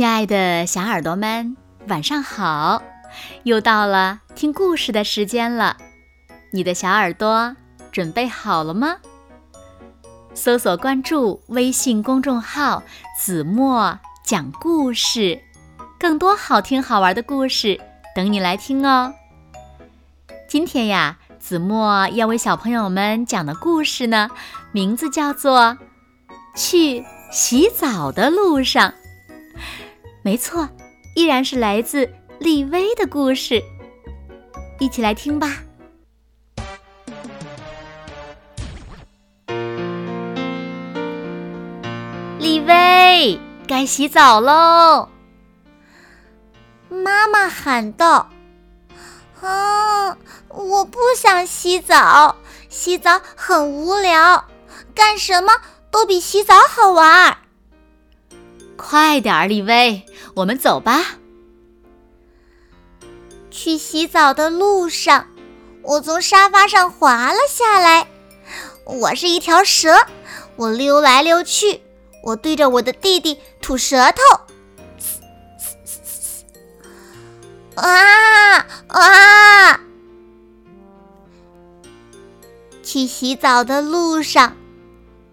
[0.00, 2.82] 亲爱的小耳朵们，晚上好！
[3.42, 5.76] 又到了听故事的时间了，
[6.52, 7.54] 你的小耳朵
[7.92, 8.96] 准备好了吗？
[10.32, 12.82] 搜索关注微信公众号
[13.20, 15.38] “子墨讲故事”，
[16.00, 17.78] 更多好听好玩的故事
[18.16, 19.12] 等你来听哦。
[20.48, 24.30] 今天呀，子墨要为小朋友们讲的故事呢，
[24.72, 25.60] 名字叫做
[26.56, 28.90] 《去洗澡的路上》。
[30.22, 30.68] 没错，
[31.16, 33.62] 依然是来自丽薇的故事，
[34.78, 35.62] 一起来听吧。
[42.38, 45.08] 立威，该洗澡喽！
[46.88, 48.28] 妈妈喊道
[49.40, 50.16] ：“啊，
[50.48, 52.36] 我不想洗澡，
[52.68, 54.44] 洗澡很无聊，
[54.94, 55.52] 干什么
[55.90, 57.38] 都比洗澡好玩。”
[58.76, 61.18] 快点儿，丽薇，我们走吧。
[63.50, 65.26] 去洗澡的路上，
[65.82, 68.06] 我从沙发上滑了下来。
[68.84, 69.94] 我是一条蛇，
[70.56, 71.82] 我溜来溜去，
[72.22, 74.22] 我对着我的弟弟吐舌头。
[77.74, 79.80] 啊啊！
[82.82, 84.56] 去洗澡的路上，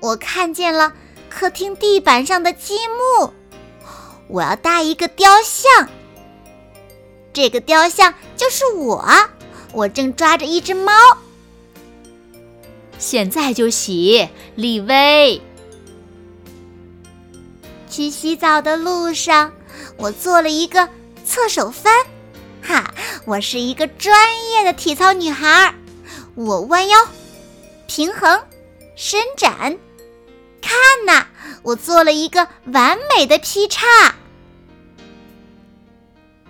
[0.00, 0.92] 我看见了。
[1.28, 3.32] 客厅地板上的积木，
[4.32, 5.88] 我要搭一个雕像。
[7.34, 9.06] 这个雕像就是我，
[9.72, 10.92] 我正抓着一只猫。
[12.98, 15.40] 现在就洗，李威。
[17.90, 19.52] 去洗澡的路上，
[19.98, 20.88] 我做了一个
[21.26, 21.92] 侧手翻，
[22.62, 22.94] 哈，
[23.26, 24.16] 我是一个专
[24.50, 25.74] 业的体操女孩。
[26.34, 27.06] 我弯腰，
[27.86, 28.42] 平衡，
[28.96, 29.78] 伸展。
[30.62, 30.72] 看
[31.04, 31.26] 呐，
[31.62, 34.14] 我做了一个完美的劈叉。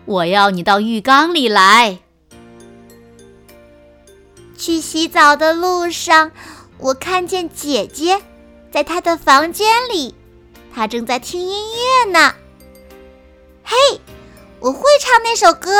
[0.05, 1.99] 我要你到浴缸里来。
[4.59, 6.31] 去洗澡的路上，
[6.79, 8.23] 我看见姐姐
[8.71, 10.15] 在她的房间里，
[10.75, 12.35] 她正在听音乐呢。
[13.65, 13.77] 嘿，
[14.61, 15.71] 我会唱那首歌，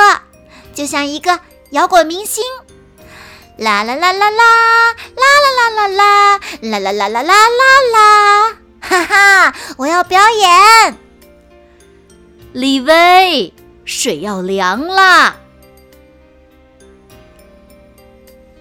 [0.75, 1.39] 就像一个
[1.71, 2.43] 摇滚明星。
[3.59, 9.55] 啦啦啦啦啦，啦啦啦啦啦，啦啦啦啦啦啦啦，哈哈！
[9.77, 10.99] 我要表演。
[12.53, 13.53] 李薇，
[13.85, 15.37] 水要凉啦。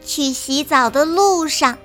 [0.04, 1.78] 去洗澡的路上，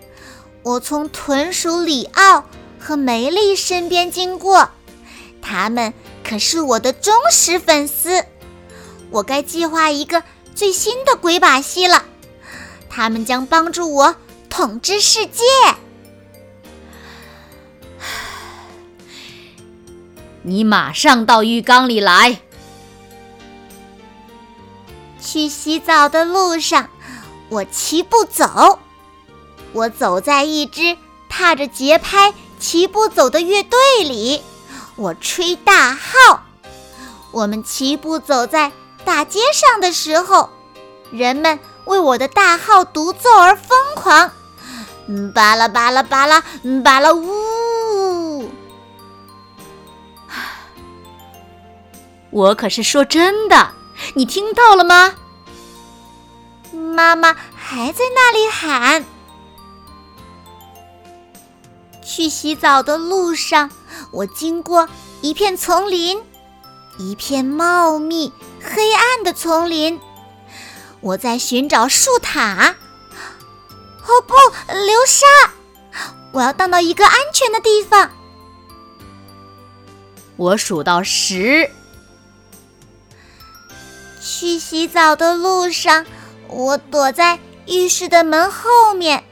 [0.62, 2.44] 我从豚鼠里奥
[2.78, 4.70] 和梅丽身边经过，
[5.40, 8.24] 他们可是我的忠实粉丝。
[9.10, 10.24] 我该计划一个
[10.54, 12.04] 最新的鬼把戏了。
[12.88, 14.16] 他们将帮助我
[14.48, 15.44] 统治世界。
[20.42, 22.40] 你马上到浴缸里来。
[25.26, 26.88] 去洗澡的路上，
[27.48, 28.78] 我齐步走。
[29.72, 30.96] 我走在一支
[31.28, 34.42] 踏着节拍齐步走的乐队里。
[34.94, 36.44] 我吹大号。
[37.32, 38.70] 我们齐步走在
[39.04, 40.50] 大街上的时候，
[41.10, 41.58] 人们。
[41.86, 44.32] 为我的大号独奏而疯狂，
[45.32, 46.42] 巴拉巴拉巴拉，
[46.82, 48.50] 巴拉呜！
[52.30, 53.70] 我可是说真的，
[54.14, 55.14] 你听到了吗？
[56.72, 59.04] 妈妈还在那里喊。
[62.04, 63.70] 去洗澡的路上，
[64.10, 64.88] 我经过
[65.20, 66.22] 一片丛林，
[66.98, 70.00] 一片茂密黑暗的丛林。
[71.00, 72.76] 我在寻找树塔。
[74.06, 74.34] 哦不，
[74.72, 75.26] 流沙！
[76.32, 78.10] 我要荡到一个安全的地方。
[80.36, 81.70] 我数到十。
[84.38, 86.04] 去洗澡的路上，
[86.48, 89.24] 我躲在浴室的门后面。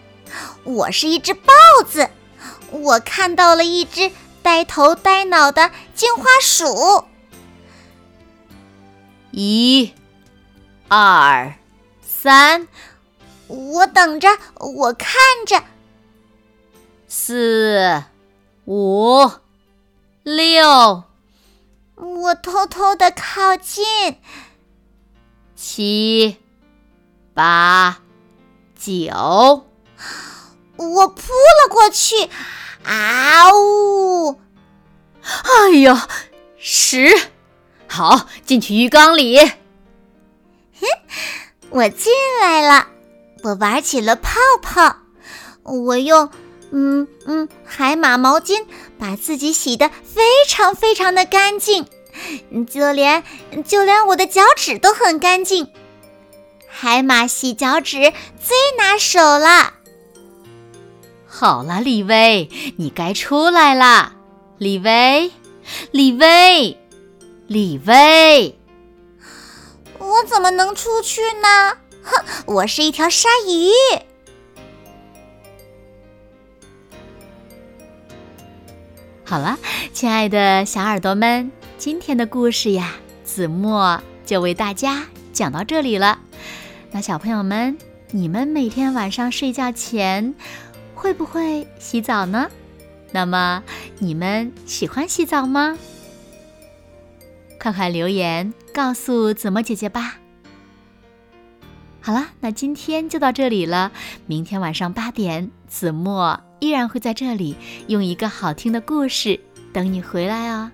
[0.63, 1.53] 我是一只豹
[1.87, 2.09] 子。
[2.71, 4.11] 我看到了一只
[4.43, 7.05] 呆头呆脑的金花鼠。
[9.31, 9.93] 一，
[10.89, 11.53] 二。
[12.01, 12.67] 三，
[13.49, 15.13] 我等着，我看
[15.47, 15.63] 着。
[17.07, 18.05] 四，
[18.65, 19.31] 五，
[20.23, 21.05] 六，
[21.95, 23.85] 我偷偷的靠近。
[25.67, 26.37] 七，
[27.33, 27.97] 八，
[28.79, 29.67] 九，
[30.77, 32.29] 我扑了过去。
[32.85, 34.39] 啊呜！
[35.23, 36.07] 哎呀，
[36.59, 37.19] 十，
[37.89, 39.39] 好，进去浴缸里。
[39.39, 39.55] 哼。
[41.71, 42.13] 我进
[42.43, 42.89] 来了，
[43.43, 44.97] 我玩起了泡泡。
[45.63, 46.29] 我用
[46.73, 48.67] 嗯嗯海马毛巾
[48.99, 51.87] 把自己洗得非常非常的干净。
[52.71, 53.23] 就连
[53.67, 55.71] 就连我的脚趾都很干净。
[56.69, 59.75] 海马洗脚趾最拿手了。
[61.27, 64.15] 好了，李威，你该出来啦！
[64.59, 65.33] 李威，
[65.91, 66.79] 李威，
[67.49, 68.57] 李威，
[69.99, 71.77] 我怎么能出去呢？
[72.03, 73.71] 哼，我是一条鲨鱼。
[79.25, 79.59] 好了，
[79.93, 82.95] 亲爱的小耳朵们，今天的故事呀，
[83.25, 86.19] 子墨就为大家讲到这里了。
[86.93, 87.77] 那小朋友们，
[88.13, 90.35] 你们每天晚上睡觉前
[90.95, 92.49] 会不会洗澡呢？
[93.11, 93.63] 那么
[93.99, 95.77] 你们喜欢洗澡吗？
[97.61, 100.19] 快快留言告诉子墨姐姐吧。
[102.01, 103.91] 好了，那今天就到这里了。
[104.27, 107.57] 明天晚上八点，子墨依然会在这里
[107.89, 109.41] 用一个好听的故事
[109.73, 110.71] 等你回来哦。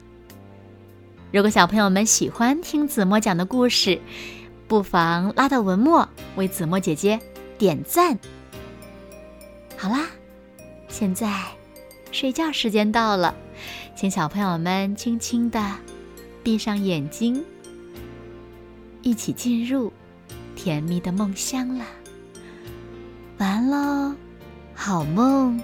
[1.33, 4.01] 如果小朋友们喜欢听子墨讲的故事，
[4.67, 7.21] 不妨拉到文末为子墨姐姐
[7.57, 8.19] 点赞。
[9.77, 10.09] 好啦，
[10.89, 11.33] 现在
[12.11, 13.33] 睡觉时间到了，
[13.95, 15.65] 请小朋友们轻轻的
[16.43, 17.45] 闭上眼睛，
[19.03, 19.93] 一起进入。
[20.57, 21.87] 甜蜜的梦乡了，
[23.39, 24.15] 完喽，
[24.75, 25.59] 好梦。